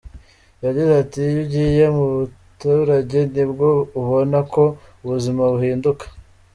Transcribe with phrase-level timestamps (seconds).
[0.65, 3.67] Yagize ati “Iyo ugiye mu baturage nibwo
[3.99, 4.63] ubona ko
[5.03, 6.05] ubuzima buhinduka.